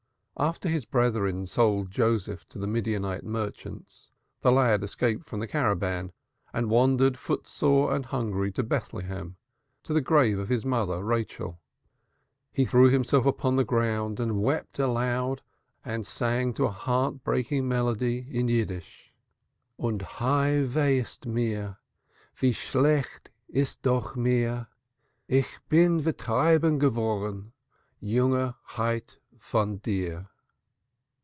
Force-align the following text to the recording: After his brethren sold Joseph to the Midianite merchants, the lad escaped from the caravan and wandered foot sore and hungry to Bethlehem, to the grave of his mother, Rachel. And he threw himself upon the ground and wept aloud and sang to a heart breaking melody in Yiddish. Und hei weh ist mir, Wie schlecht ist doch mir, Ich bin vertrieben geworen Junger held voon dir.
After 0.37 0.69
his 0.69 0.85
brethren 0.85 1.45
sold 1.45 1.91
Joseph 1.91 2.49
to 2.49 2.57
the 2.57 2.65
Midianite 2.65 3.23
merchants, 3.23 4.09
the 4.41 4.51
lad 4.51 4.83
escaped 4.83 5.27
from 5.29 5.39
the 5.39 5.47
caravan 5.47 6.11
and 6.51 6.71
wandered 6.71 7.15
foot 7.15 7.45
sore 7.45 7.93
and 7.93 8.07
hungry 8.07 8.51
to 8.53 8.63
Bethlehem, 8.63 9.35
to 9.83 9.93
the 9.93 10.01
grave 10.01 10.39
of 10.39 10.49
his 10.49 10.65
mother, 10.65 11.03
Rachel. 11.03 11.49
And 11.49 11.57
he 12.53 12.65
threw 12.65 12.89
himself 12.89 13.27
upon 13.27 13.55
the 13.55 13.63
ground 13.63 14.19
and 14.19 14.41
wept 14.41 14.79
aloud 14.79 15.43
and 15.85 16.07
sang 16.07 16.53
to 16.55 16.63
a 16.65 16.71
heart 16.71 17.23
breaking 17.23 17.67
melody 17.67 18.25
in 18.31 18.47
Yiddish. 18.47 19.13
Und 19.79 20.01
hei 20.19 20.63
weh 20.63 20.99
ist 21.01 21.27
mir, 21.27 21.77
Wie 22.41 22.51
schlecht 22.53 23.29
ist 23.47 23.83
doch 23.83 24.15
mir, 24.15 24.69
Ich 25.27 25.59
bin 25.69 26.01
vertrieben 26.01 26.79
geworen 26.79 27.51
Junger 28.01 28.55
held 28.75 29.17
voon 29.37 29.77
dir. 29.77 30.27